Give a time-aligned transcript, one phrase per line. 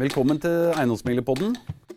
[0.00, 1.50] Velkommen til Eiendomsmeglerpodden.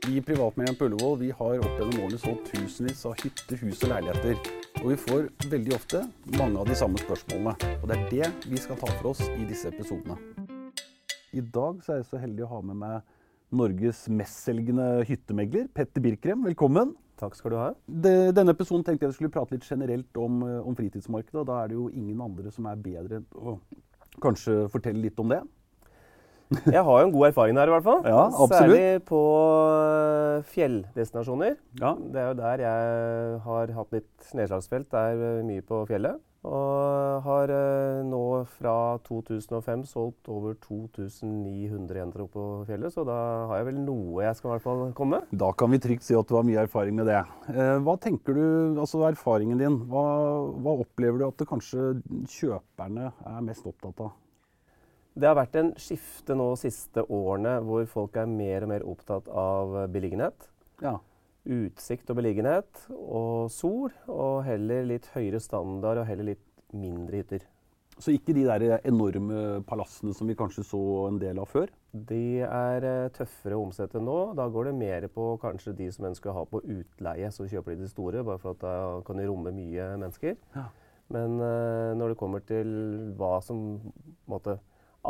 [0.04, 3.86] Vi i Privatmegleren på Ullevål vi har opp gjennom årene solgt tusenvis av hytter, hus
[3.86, 4.50] og leiligheter.
[4.82, 6.02] Og vi får veldig ofte
[6.36, 7.54] mange av de samme spørsmålene.
[7.80, 10.20] Og det er det vi skal ta for oss i disse episodene.
[11.32, 13.16] I dag så er jeg så heldig å ha med meg
[13.56, 16.44] Norges mestselgende hyttemegler, Petter Birkrem.
[16.52, 16.98] Velkommen.
[17.16, 17.74] Takk skal du ha.
[17.88, 21.46] Denne episoden tenkte jeg skulle prate litt generelt om, eh, om fritidsmarkedet.
[21.46, 23.62] og Da er det jo ingen andre som er bedre enn å
[24.20, 25.46] kanskje fortelle litt om det.
[26.72, 28.06] Jeg har jo en god erfaring her, i hvert fall.
[28.06, 28.56] Ja, absolutt.
[28.60, 29.22] Særlig på
[29.72, 31.56] øh, fjelldestinasjoner.
[31.82, 34.90] Ja, Det er jo der jeg har hatt litt nedslagsfelt.
[34.92, 36.22] Det er øh, mye på fjellet.
[36.46, 38.20] Og har øh, nå
[38.60, 38.74] fra
[39.08, 43.16] 2005 solgt over 2900 jenter oppe på fjellet, så da
[43.50, 45.24] har jeg vel noe jeg skal i hvert fall komme.
[45.34, 47.24] Da kan vi trygt si at du har mye erfaring med det.
[47.50, 48.44] Eh, Hva tenker du,
[48.78, 50.06] altså erfaringen din, hva,
[50.62, 51.96] hva opplever du at det kanskje
[52.30, 54.14] kjøperne er mest opptatt av?
[55.16, 58.84] Det har vært en skifte nå de siste årene hvor folk er mer og mer
[58.84, 60.50] opptatt av beliggenhet.
[60.84, 60.98] Ja,
[61.46, 67.46] utsikt og beliggenhet og sol, og heller litt høyere standard og heller litt mindre hytter.
[67.96, 71.70] Så ikke de der enorme palassene som vi kanskje så en del av før?
[71.96, 74.18] De er eh, tøffere å omsette nå.
[74.36, 77.30] Da går det mer på kanskje de som ønsker å ha på utleie.
[77.32, 78.76] Så kjøper de de store, bare for at da
[79.08, 80.36] kan de romme mye mennesker.
[80.58, 80.66] Ja.
[81.16, 82.76] Men eh, når det kommer til
[83.16, 83.64] hva som
[84.28, 84.58] måte,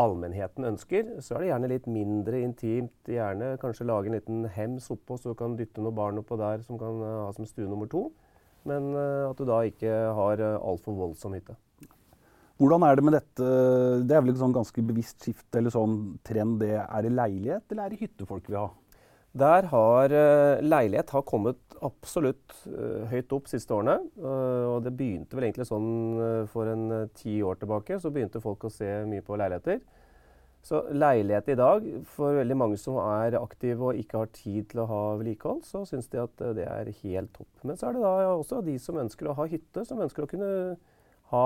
[0.01, 2.95] allmennheten ønsker, så er det gjerne litt mindre intimt.
[3.09, 6.63] Gjerne kanskje lage en liten hems oppå, så du kan dytte noen barn oppå der
[6.65, 8.07] som kan eh, ha som stue nummer to.
[8.67, 11.57] Men eh, at du da ikke har uh, altfor voldsom hytte.
[12.55, 13.47] Hvordan er det med dette?
[14.07, 16.61] Det er vel et sånn ganske bevisst skifte eller sånn trend.
[16.63, 18.69] Det er det leilighet eller er det hytte folk vil ha?
[19.35, 23.97] Der har uh, leilighet har kommet absolutt uh, høyt opp siste årene.
[24.15, 25.89] Uh, og det begynte vel egentlig sånn
[26.53, 27.99] for en ti år tilbake.
[27.99, 29.83] Så begynte folk å se mye på leiligheter.
[30.65, 34.81] Så leilighet i dag, for veldig mange som er aktive og ikke har tid til
[34.81, 37.51] å ha vedlikehold, så syns de at det er helt topp.
[37.61, 40.31] Men så er det da også de som ønsker å ha hytte, som ønsker å
[40.31, 40.49] kunne
[41.35, 41.45] ha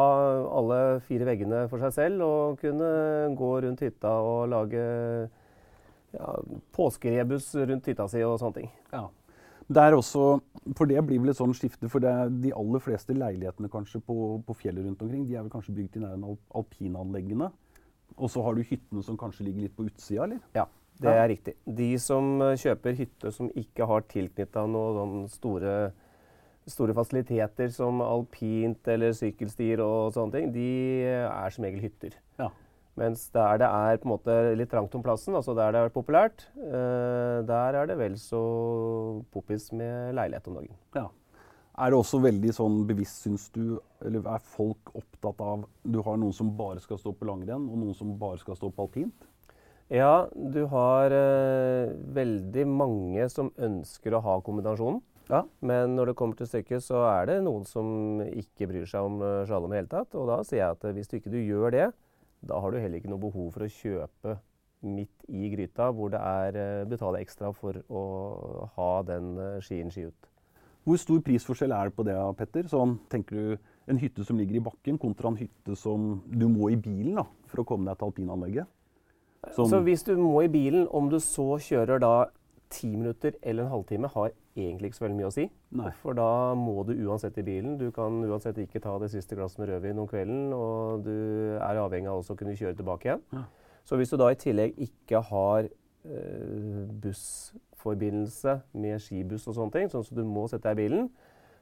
[0.55, 0.79] alle
[1.09, 2.89] fire veggene for seg selv og kunne
[3.39, 4.87] gå rundt hytta og lage
[6.15, 6.33] ja,
[6.75, 8.69] påskerebus rundt hytta si og sånne ting.
[8.93, 9.07] Ja.
[9.69, 10.39] Det er også,
[10.73, 12.11] for det blir vel et sånt skifte, for det
[12.41, 14.15] de aller fleste leilighetene kanskje på,
[14.45, 17.51] på fjellet rundt omkring, de er vel kanskje bygd i nærheten av alpinanleggene.
[18.17, 20.39] Og så har du hyttene som kanskje ligger litt på utsida, eller?
[20.57, 20.65] Ja,
[20.99, 21.53] det er riktig.
[21.63, 25.75] De som eh, kjøper hytte som ikke har tilknytta noen store,
[26.65, 30.71] store fasiliteter som alpint eller sykkelstier og sånne ting, de
[31.21, 32.17] er som regel hytter.
[32.41, 32.49] Ja.
[32.99, 35.95] Mens der det er på en måte litt trangt om plassen, altså der det er
[35.95, 38.41] populært, eh, der er det vel så
[39.31, 40.77] poppis med leilighet om dagen.
[40.99, 41.07] ja.
[41.79, 46.17] Er det også veldig sånn bevisst, syns du, eller er folk opptatt av Du har
[46.19, 49.29] noen som bare skal stå på langrenn, og noen som bare skal stå på alpint?
[49.87, 54.99] Ja, du har eh, veldig mange som ønsker å ha kombinasjonen.
[55.29, 55.43] Ja.
[55.61, 59.19] Men når det kommer til stykket, så er det noen som ikke bryr seg om
[59.21, 60.13] uh, slalåm i hele tatt.
[60.17, 61.87] Og da sier jeg at eh, hvis du ikke du gjør det,
[62.45, 64.37] da har du heller ikke noe behov for å kjøpe
[64.87, 68.03] midt i gryta, hvor det er uh, betale ekstra for å
[68.77, 70.29] ha den uh, skien ski ut.
[70.87, 72.69] Hvor stor prisforskjell er det på det, Petter?
[72.71, 76.67] Sånn, tenker du En hytte som ligger i bakken, kontra en hytte som du må
[76.69, 78.67] i bilen da, for å komme deg til alpinanlegget?
[79.55, 82.27] Sånn- Så hvis du må i bilen, om du så kjører da
[82.69, 84.29] ti minutter eller en halvtime, har
[84.67, 85.45] egentlig ikke så veldig mye å si.
[85.79, 85.91] Nei.
[86.01, 87.77] For da må du uansett i bilen.
[87.79, 91.15] Du kan uansett ikke ta det siste glasset med rødvin om kvelden, og du
[91.55, 93.23] er avhengig av også å kunne kjøre tilbake igjen.
[93.35, 93.45] Ja.
[93.87, 99.89] Så hvis du da i tillegg ikke har eh, bussforbindelse med skibuss og sånne ting,
[99.89, 101.09] sånn at du må sette deg i bilen,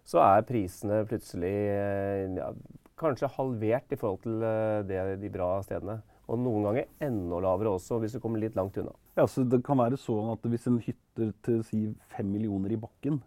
[0.07, 2.51] så er prisene plutselig eh, ja,
[2.97, 5.99] kanskje halvert i forhold til eh, det, de bra stedene.
[6.27, 8.91] Og noen ganger enda lavere også, hvis du kommer litt langt unna.
[9.15, 12.79] Ja, så Det kan være sånn at hvis en hytte til si fem millioner i
[12.81, 13.21] bakken,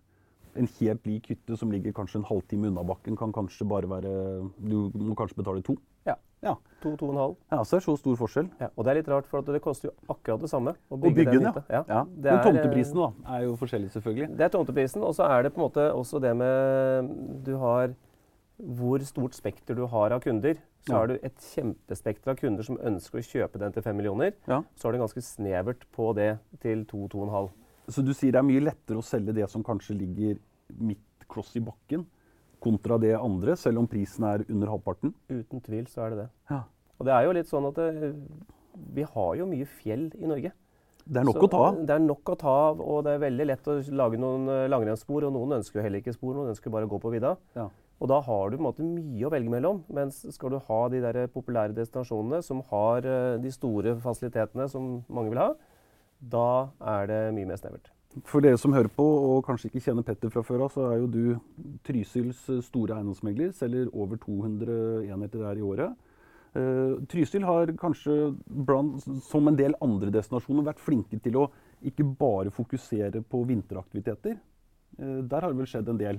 [0.58, 4.10] en helt lik hytte som ligger kanskje en halvtime unna bakken, kan kanskje bare være
[4.58, 5.76] Du må kanskje betale to?
[6.04, 6.16] Ja.
[6.42, 7.34] Ja, To, to og en halv.
[7.52, 8.46] ja så det er så stor forskjell.
[8.60, 10.96] Ja, og det er litt rart, for at det koster jo akkurat det samme å
[10.96, 11.82] Å bygge, bygge den, den ja.
[11.88, 14.28] Ja, det Men tomteprisen da, er jo forskjellig, selvfølgelig.
[14.38, 17.10] Det er tomteprisen, og så er det på en måte også det med
[17.44, 17.92] Du har
[18.60, 20.54] hvor stort spekter du har av kunder.
[20.86, 20.98] Så Ja.
[20.98, 24.32] har du et kjempespekter av kunder som ønsker å kjøpe den til 5 millioner.
[24.48, 24.62] Ja.
[24.76, 27.50] Så har du ganske snevert på det til 2-2,5.
[27.88, 30.38] Så du sier det er mye lettere å selge det som kanskje ligger
[30.78, 30.98] midt
[31.28, 32.06] kloss i bakken,
[32.60, 35.14] kontra det andre, selv om prisen er under halvparten?
[35.28, 36.28] Uten tvil så er det det.
[36.50, 36.62] Ja.
[36.98, 38.14] Og det er jo litt sånn at det,
[38.94, 40.52] vi har jo mye fjell i Norge.
[41.10, 41.86] Det er nok Så å ta av.
[41.86, 44.68] Det er nok å ta av, og det er veldig lett å lage noen eh,
[44.68, 45.24] langrennsspor.
[45.26, 47.36] Og noen ønsker jo heller ikke spor, noen ønsker bare å gå på vidda.
[47.56, 47.68] Ja.
[48.00, 49.82] Og da har du på en måte mye å velge mellom.
[49.92, 55.00] Mens skal du ha de der populære destinasjonene som har eh, de store fasilitetene som
[55.08, 55.50] mange vil ha,
[56.20, 57.92] Da er det mye mer snevert.
[58.26, 60.98] For dere som hører på og kanskje ikke kjenner Petter fra før av, så er
[60.98, 61.24] jo du
[61.86, 63.52] Trysil's store eiendomsmegler.
[63.56, 65.94] Selger over 200 enheter der i året.
[66.50, 71.46] Uh, Trysil har kanskje blant, som en del andre destinasjoner vært flinke til å
[71.86, 74.40] ikke bare fokusere på vinteraktiviteter.
[74.98, 76.18] Der har det vel skjedd en del?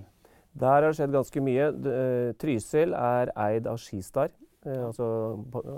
[0.59, 1.71] Der har det skjedd ganske mye.
[1.71, 4.31] Uh, Trysil er eid av Skistar.
[4.65, 5.05] altså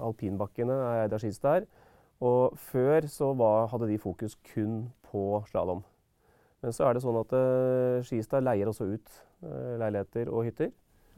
[0.03, 1.67] Alpinbakkene er eid av Skistar.
[2.23, 5.83] Og før så var, hadde de fokus kun på slalåm.
[6.63, 7.33] Men så er det sånn at
[8.07, 10.71] Skistar leier også ut leiligheter og hytter.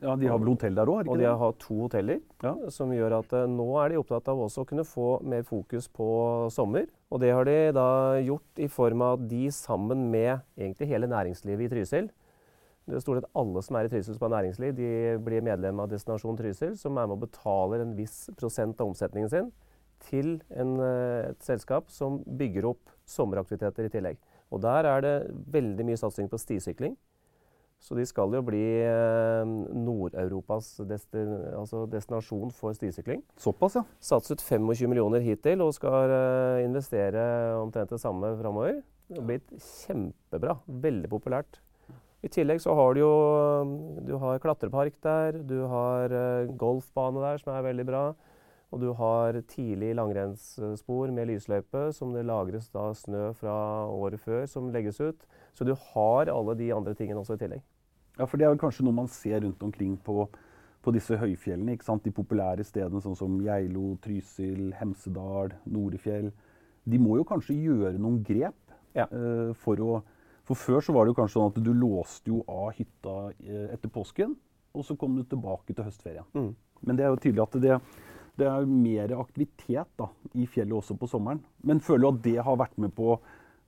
[0.04, 1.08] Ja, De har vel hotell der òg?
[1.08, 2.20] Og de har to hoteller.
[2.44, 2.54] Ja.
[2.74, 6.08] Som gjør at nå er de opptatt av også å kunne få mer fokus på
[6.52, 6.90] sommer.
[7.14, 7.88] Og det har de da
[8.26, 12.12] gjort i form av at de sammen med egentlig hele næringslivet i Trysil
[12.86, 14.90] det er stort sett alle som er i Trysil som har næringsliv, de
[15.26, 19.32] blir medlem av Destinasjon Trysil, som er med og betaler en viss prosent av omsetningen
[19.32, 19.50] sin
[20.06, 24.22] til en, uh, et selskap som bygger opp sommeraktiviteter i tillegg.
[24.54, 25.16] Og der er det
[25.56, 26.94] veldig mye satsing på stisykling.
[27.82, 29.46] Så de skal jo bli eh,
[29.76, 33.22] Nord-Europas destin altså destinasjon for stisykling.
[33.38, 33.84] Såpass, ja.
[34.02, 37.26] Satset 25 millioner hittil og skal eh, investere
[37.60, 38.80] omtrent det samme framover.
[39.10, 39.54] Det har blitt
[39.84, 40.58] kjempebra.
[40.66, 41.60] Veldig populært.
[42.26, 43.16] I tillegg så har du jo
[44.06, 48.06] du har klatrepark der, du har uh, golfbane der som er veldig bra.
[48.74, 53.54] Og du har tidlig langrennsspor med lysløype som det lagres da snø fra
[53.88, 55.22] året før som legges ut.
[55.54, 57.62] Så du har alle de andre tingene også i tillegg.
[58.18, 60.26] Ja, for det er kanskje noe man ser rundt omkring på,
[60.82, 61.78] på disse høyfjellene.
[61.78, 62.04] ikke sant?
[62.04, 66.34] De populære stedene sånn som Geilo, Trysil, Hemsedal, Norefjell.
[66.84, 69.08] De må jo kanskje gjøre noen grep ja.
[69.14, 70.02] uh, for å
[70.46, 73.68] For før så var det jo kanskje sånn at du låste jo av hytta uh,
[73.74, 74.36] etter påsken,
[74.76, 76.28] og så kom du tilbake til høstferien.
[76.36, 76.52] Mm.
[76.86, 77.80] Men det er jo tydelig at det,
[78.38, 81.42] det er mer aktivitet da, i fjellet også på sommeren.
[81.66, 83.16] Men føler du at det har vært med på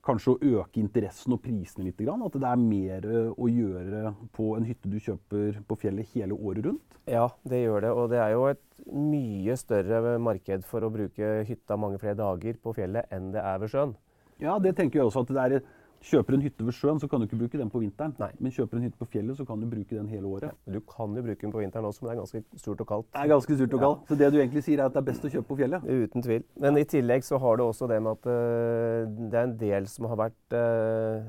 [0.08, 2.00] kanskje å øke interessen og prisene litt?
[2.00, 6.38] At det er mer eh, å gjøre på en hytte du kjøper på fjellet hele
[6.38, 7.00] året rundt?
[7.10, 7.94] Ja, det gjør det.
[7.94, 12.60] Og det er jo et mye større marked for å bruke hytta mange flere dager
[12.62, 13.98] på fjellet enn det er ved sjøen.
[14.44, 15.26] Ja, det tenker jeg også.
[15.26, 15.68] at det er
[16.06, 18.14] Kjøper du en hytte ved sjøen, så kan du ikke bruke den på vinteren.
[18.22, 18.30] Nei.
[18.40, 20.54] Men kjøper du en hytte på fjellet, så kan du bruke den hele året.
[20.54, 22.88] Ja, du kan jo bruke den på vinteren også, men det er ganske surt og
[22.88, 23.10] kaldt.
[23.14, 24.02] Det er ganske surt og kaldt.
[24.06, 24.08] Ja.
[24.12, 25.86] Så det du egentlig sier, er at det er best å kjøpe på fjellet?
[25.88, 26.48] Uten tvil.
[26.64, 29.88] Men i tillegg så har du også det med at uh, det er en del
[29.92, 31.24] som har vært uh,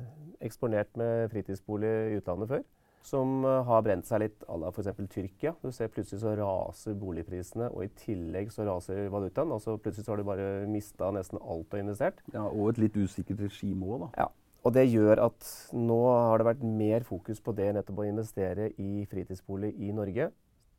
[0.45, 2.67] eksponert med fritidsbolig i utlandet før.
[3.09, 4.91] Som uh, har brent seg litt à la f.eks.
[5.11, 5.55] Tyrkia.
[5.63, 9.55] Du ser plutselig så raser boligprisene, og i tillegg så raser valutaen.
[9.55, 12.21] Altså plutselig så har du bare mista nesten alt du har investert.
[12.35, 14.27] Ja, Og et litt usikkert regime òg, da.
[14.27, 14.29] Ja.
[14.67, 18.71] Og det gjør at nå har det vært mer fokus på det nettopp å investere
[18.81, 20.31] i fritidsbolig i Norge.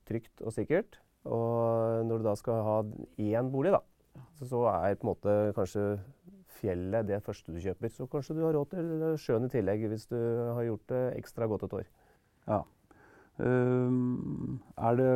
[0.10, 1.00] Trygt og sikkert.
[1.30, 2.78] Og når du da skal ha
[3.20, 3.82] én bolig, da,
[4.44, 5.86] så er på en måte kanskje
[6.60, 7.92] fjellet det første du kjøper.
[7.94, 8.92] Så kanskje du har råd til
[9.22, 10.20] sjøen i tillegg hvis du
[10.58, 11.90] har gjort det ekstra godt et år.
[12.50, 12.64] Ja.
[13.40, 15.12] Um, er det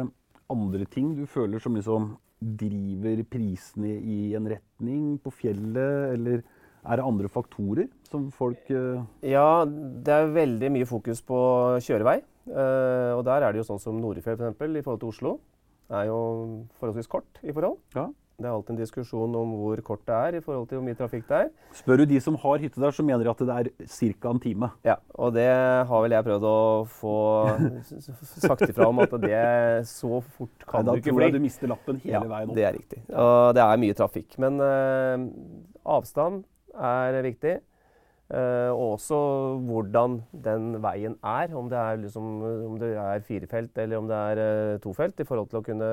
[0.53, 2.13] andre ting du føler som liksom
[2.43, 6.43] driver prisene i en retning på fjellet, eller
[6.83, 9.03] er det andre faktorer som folk uh...
[9.25, 11.39] Ja, det er veldig mye fokus på
[11.83, 12.19] kjørevei.
[12.49, 14.59] Uh, og der er det jo sånn som Norefjell f.eks.
[14.67, 15.37] i forhold til Oslo.
[15.93, 16.19] Er jo
[16.79, 17.79] forholdsvis kort i forhold.
[17.95, 18.09] Ja.
[18.33, 20.97] Det er alltid en diskusjon om hvor kort det er i forhold til hvor mye
[20.97, 21.49] trafikk det er.
[21.77, 24.31] Spør du de som har hytte der, så mener de at det er ca.
[24.31, 24.69] en time.
[24.87, 25.45] Ja, og det
[25.89, 26.55] har vel jeg prøvd å
[26.97, 27.17] få
[28.47, 29.43] sagt ifra om at det
[29.89, 31.13] så fort kan Nei, du ikke bli.
[31.13, 32.57] Da tror jeg du mister lappen hele ja, veien opp.
[32.57, 33.03] Det er riktig.
[33.13, 34.39] Og det er mye trafikk.
[34.41, 35.29] Men uh,
[35.99, 37.59] avstand er viktig.
[38.33, 39.17] Uh, og også
[39.67, 41.53] hvordan den veien er.
[41.53, 42.33] Om det er, liksom,
[42.71, 45.89] om det er firefelt eller om det er uh, tofelt i forhold til å kunne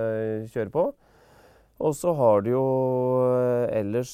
[0.49, 0.91] kjøre på.
[1.81, 2.65] Og så har du jo
[3.73, 4.11] ellers,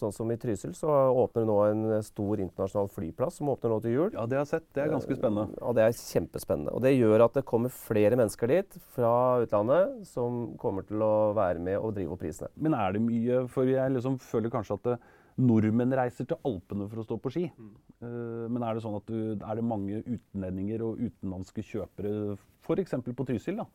[0.00, 3.76] sånn som i Trysil, så åpner det nå en stor internasjonal flyplass som åpner nå
[3.84, 4.14] til jul.
[4.14, 4.68] Ja, det har jeg sett.
[4.72, 5.58] Det er ganske spennende.
[5.60, 6.72] Ja, det er kjempespennende.
[6.72, 9.12] Og det gjør at det kommer flere mennesker dit fra
[9.44, 12.48] utlandet som kommer til å være med og drive opp prisene.
[12.56, 14.96] Men er det mye For jeg liksom føler kanskje at det,
[15.40, 17.46] nordmenn reiser til Alpene for å stå på ski.
[17.56, 17.72] Mm.
[18.02, 22.96] Uh, men er det sånn at du, er det mange utenlendinger og utenlandske kjøpere f.eks.
[23.08, 23.62] på Trysil?
[23.62, 23.68] da?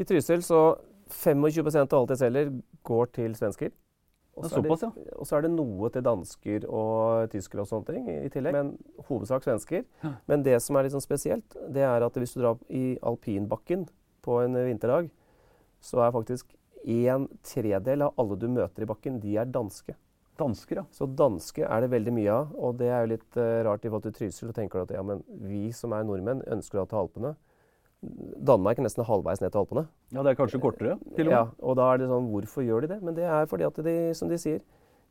[0.00, 0.62] I Trysil så
[1.10, 2.52] 25% av alt jeg selger,
[2.86, 3.72] går til svensker.
[4.40, 5.36] Og så ja.
[5.36, 8.54] er, det noe til dansker og tyskere og sånne ting i tillegg.
[8.56, 8.70] Men
[9.08, 9.82] hovedsak svensker.
[10.04, 10.14] Ja.
[10.30, 13.88] Men det som er litt sånn spesielt, det er at hvis du drar i alpinbakken
[14.24, 15.10] på en vinterdag,
[15.82, 16.54] så er faktisk
[16.88, 19.96] en tredel av alle du møter i bakken, de er danske.
[20.40, 20.86] Dansker, ja.
[20.94, 22.56] Så danske er det veldig mye av.
[22.56, 24.48] Og det er jo litt uh, rart i forhold til Trysil.
[24.48, 27.36] Så tenker du at ja, men vi som er nordmenn, ønsker å ta Alpene.
[28.00, 29.86] Danmark er nesten halvveis ned til Alpene.
[30.14, 30.96] Ja, det er kanskje kortere?
[31.16, 31.36] til og med.
[31.36, 33.00] Ja, og da er det sånn Hvorfor gjør de det?
[33.04, 34.62] Men det er fordi at de, som de sier,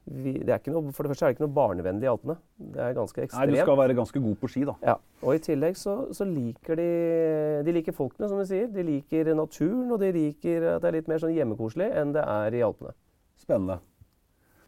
[0.09, 2.35] vi, det er ikke noe, For det første er det ikke noe barnevennlig i Alpene.
[2.57, 3.51] Det er ganske ekstremt.
[3.51, 4.75] Nei, du skal være ganske god på ski, da.
[4.85, 6.89] Ja, og i tillegg så, så liker de
[7.67, 8.71] De liker folkene, som vi sier.
[8.73, 12.25] De liker naturen, og de liker at det er litt mer sånn hjemmekoselig enn det
[12.25, 12.95] er i Alpene.
[13.39, 13.79] Spennende.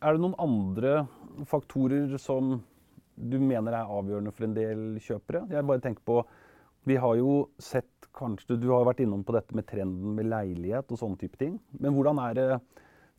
[0.01, 1.03] Er det noen andre
[1.45, 2.55] faktorer som
[3.21, 5.43] du mener er avgjørende for en del kjøpere?
[5.53, 6.23] Jeg bare tenker på
[6.89, 10.89] Vi har jo sett kanskje Du har vært innom på dette med trenden med leilighet
[10.89, 11.59] og sånne type ting.
[11.77, 12.47] Men hvordan er det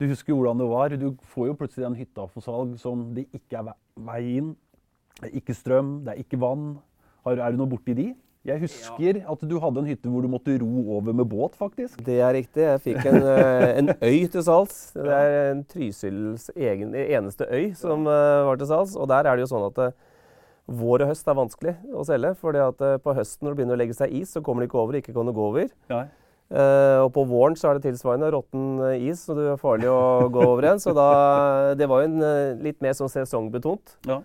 [0.01, 0.97] Du husker jo hvordan det var.
[0.99, 3.71] Du får jo plutselig en hytta for salg som det ikke er
[4.03, 4.51] vei inn.
[5.21, 6.81] Det er ikke strøm, det er ikke vann.
[7.23, 8.09] Er du noe borti de?
[8.43, 12.01] Jeg husker at du hadde en hytte hvor du måtte ro over med båt, faktisk.
[12.03, 12.65] Det er riktig.
[12.65, 14.81] Jeg fikk en, eh, en øy til salgs.
[14.97, 18.97] Det er en Trysils egen, eneste øy som eh, var til salgs.
[18.99, 19.95] Og der er det jo sånn at eh,
[20.67, 22.35] vår og høst er vanskelig å selge.
[22.41, 24.83] fordi at på høsten når det begynner å legge seg is, så kommer det ikke
[24.83, 24.99] over.
[24.99, 25.71] Ikke kan det gå over.
[25.93, 26.03] Ja.
[26.53, 30.29] Uh, og på våren så er det tilsvarende råtten is, så det er farlig å
[30.29, 30.83] gå over igjen.
[30.83, 31.07] Så da,
[31.79, 33.95] det var jo en litt mer sånn sesongbetont.
[34.11, 34.19] Ja.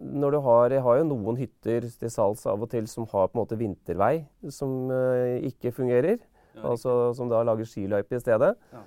[0.00, 3.28] Når du har, jeg har jo noen hytter til salgs av og til som har
[3.28, 4.14] på en måte vintervei
[4.48, 6.22] som eh, ikke fungerer.
[6.62, 8.54] altså Som da lager skiløype i stedet.
[8.72, 8.84] Ja.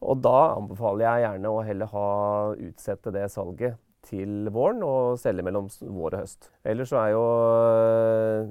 [0.00, 2.08] Og da anbefaler jeg gjerne å heller ha
[2.56, 3.78] utsette det salget
[4.08, 6.48] til våren og selge mellom vår og høst.
[6.66, 8.48] Ellers så er jo øh,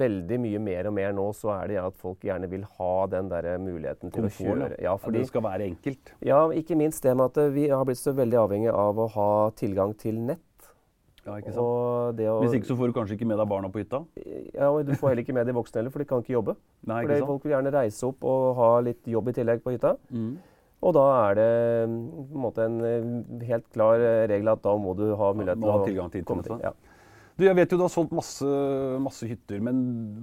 [0.00, 3.30] veldig mye mer og mer nå så er det at folk gjerne vil ha den
[3.30, 4.70] der muligheten til Komfort, å kjøre.
[4.74, 6.14] Ja, Ja, fordi, det skal være enkelt.
[6.26, 9.10] ja, ikke minst det med at øh, vi har blitt så veldig avhengig av å
[9.14, 9.32] ha
[9.62, 10.42] tilgang til nett.
[11.30, 11.62] Ja, ikke sant?
[11.62, 14.02] Å, Hvis ikke så får du kanskje ikke med deg barna på hytta.
[14.50, 16.56] ja, og Du får heller ikke med de voksne heller, for de kan ikke jobbe.
[16.82, 17.32] Nei, Fordi ikke sant?
[17.32, 19.94] Folk vil gjerne reise opp og ha litt jobb i tillegg på hytta.
[20.10, 20.32] Mm.
[20.80, 21.50] Og da er det
[21.92, 21.96] mm,
[22.30, 23.10] på en måte en eh,
[23.50, 26.14] helt klar eh, regel at da må du ha mulighet ja, til ha å tilgang
[26.14, 26.56] til komme til.
[26.64, 26.72] Ja.
[27.40, 28.46] Du, jeg vet jo du har solgt masse,
[29.00, 29.78] masse hytter, men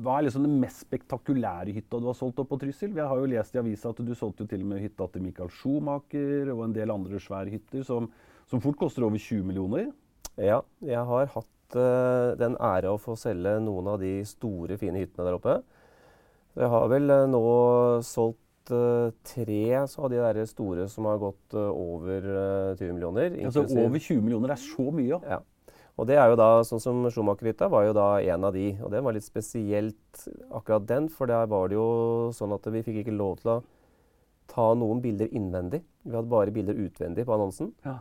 [0.05, 2.91] hva er liksom den mest spektakulære hytta du har solgt opp på Trysil?
[2.93, 5.23] Jeg har jo lest i avisa at du solgte jo til og med hytta til
[5.25, 8.09] Michael Schumacher og en del andre svære hytter som,
[8.49, 9.89] som fort koster over 20 millioner.
[10.37, 15.01] Ja, jeg har hatt uh, den ære å få selge noen av de store, fine
[15.01, 15.57] hyttene der oppe.
[16.57, 17.43] Jeg har vel uh, nå
[18.05, 23.37] solgt uh, tre av de der store som har gått over eh, 20 millioner.
[23.49, 25.21] Altså Over 20 millioner er så mye.
[25.25, 25.41] Ja.
[25.97, 28.67] Og det er jo da, sånn som Schumacher-hytta var jo da en av de.
[28.85, 31.87] Og det var litt spesielt akkurat den, for der var det jo
[32.37, 33.61] sånn at vi fikk ikke lov til å
[34.51, 35.81] ta noen bilder innvendig.
[36.05, 37.73] Vi hadde bare bilder utvendig på annonsen.
[37.87, 37.97] Ja.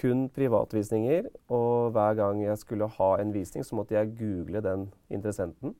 [0.00, 1.28] Kun privatvisninger.
[1.52, 5.74] Og hver gang jeg skulle ha en visning, så måtte jeg google den interessenten.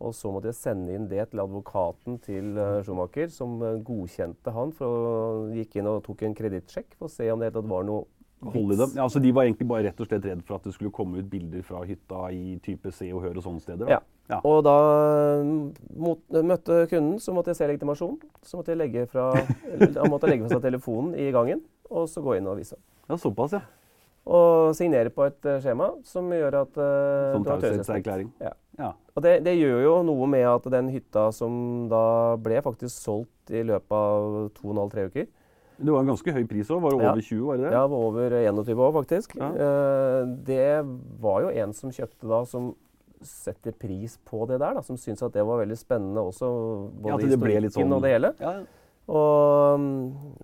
[0.00, 4.54] Og så måtte jeg sende inn det til advokaten til eh, Schumacher, som eh, godkjente
[4.56, 4.72] han.
[4.72, 5.18] For å
[5.52, 8.06] gikk inn og tok en kredittsjekk for å se om det var noe
[8.40, 8.92] Hold i dem.
[8.96, 11.20] Ja, altså De var egentlig bare rett og slett redd for at det skulle komme
[11.20, 13.84] ut bilder fra hytta i type Se og Hør og sånne steder.
[13.84, 13.98] Da.
[13.98, 14.00] Ja.
[14.30, 14.38] Ja.
[14.46, 14.76] Og da
[15.42, 15.58] mm,
[15.98, 18.16] mot, møtte kunden, så måtte jeg se legitimasjon.
[18.46, 19.32] Så måtte jeg legge fra,
[19.98, 22.78] han måtte legge fra seg telefonen i gangen, og så gå inn og vise.
[23.10, 23.60] Ja, Såpass, ja.
[24.30, 28.28] Og signere på et eh, skjema som gjør at uh, Som taushetserklæring.
[28.42, 28.52] Ja.
[28.78, 28.90] Ja.
[29.16, 33.52] Og det, det gjør jo noe med at den hytta som da ble faktisk solgt
[33.52, 35.26] i løpet av to og en halv, tre uker
[35.80, 36.80] Det var en ganske høy pris òg.
[36.84, 37.10] Var det Ja.
[37.10, 37.72] over 20, var det det?
[37.74, 39.34] Ja, var over 21 år faktisk.
[39.40, 39.50] Ja.
[39.56, 40.68] Uh, det
[41.24, 42.70] var jo en som kjøpte da, som
[43.20, 46.46] setter pris på det der, da, som syntes at det var veldig spennende også,
[47.04, 48.30] både ja, det ble litt sånn- og det hele.
[48.40, 48.62] Ja, ja.
[49.10, 49.86] Og um,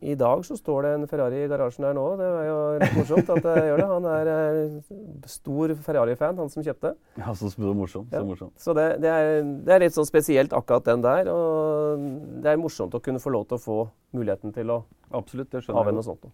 [0.02, 2.06] i dag så står det en Ferrari i garasjen der nå.
[2.18, 3.88] Det er jo litt morsomt at jeg gjør det.
[3.92, 4.96] Han er eh,
[5.30, 6.94] stor Ferrari-fan, han som kjøpte.
[7.20, 8.10] ja så, så morsomt.
[8.10, 8.24] Så Ja.
[8.26, 8.56] morsomt.
[8.58, 11.30] Så det, det, er, det er litt sånn spesielt akkurat den der.
[11.30, 12.08] Og
[12.42, 13.78] det er morsomt å kunne få lov til å få
[14.16, 14.80] muligheten til å
[15.14, 16.02] Absolutt, det skjønner ha jeg.
[16.08, 16.26] sånt.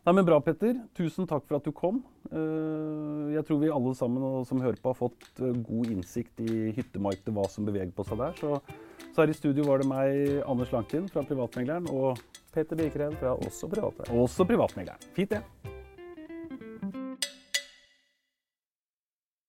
[0.00, 0.78] Nei, men Bra, Petter.
[0.96, 2.02] Tusen takk for at du kom.
[2.32, 6.72] Eh, Jeg tror vi alle sammen som hører på, har fått eh, god innsikt i
[6.74, 8.34] hyttemarkedet, hva som beveger på seg der.
[8.40, 8.58] Så,
[9.14, 12.20] så her i studio var det meg, Anders Lankin fra Privatmegleren, og
[12.54, 14.24] Peter Birkred fra også Privatmegleren.
[14.24, 15.12] også Privatmegleren.
[15.16, 15.69] Fint, det.